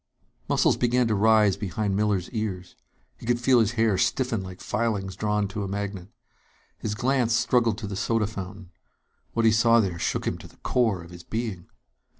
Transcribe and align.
Muscles 0.49 0.77
began 0.77 1.07
to 1.07 1.13
rise 1.13 1.55
behind 1.55 1.95
Miller's 1.95 2.27
ears. 2.31 2.75
He 3.19 3.27
could 3.27 3.39
feel 3.39 3.59
his 3.59 3.73
hair 3.73 3.99
stiffen 3.99 4.41
like 4.41 4.59
filings 4.59 5.15
drawn 5.15 5.47
to 5.49 5.61
a 5.63 5.67
magnet. 5.67 6.07
His 6.79 6.95
glance 6.95 7.35
struggled 7.35 7.77
to 7.77 7.85
the 7.85 7.95
soda 7.95 8.25
fountain. 8.25 8.71
What 9.33 9.45
he 9.45 9.51
saw 9.51 9.79
there 9.79 9.99
shook 9.99 10.25
him 10.25 10.39
to 10.39 10.47
the 10.47 10.57
core 10.57 11.03
of 11.03 11.11
his 11.11 11.21
being. 11.21 11.67